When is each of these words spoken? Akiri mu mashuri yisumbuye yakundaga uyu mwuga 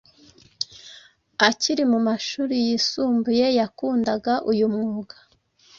Akiri 1.47 1.83
mu 1.91 1.99
mashuri 2.07 2.55
yisumbuye 2.67 3.45
yakundaga 3.59 4.33
uyu 4.51 4.65
mwuga 4.73 5.15